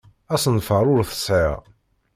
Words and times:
Asenfaṛ 0.33 0.85
ur 0.95 1.01
t-sɛiɣ. 1.09 1.61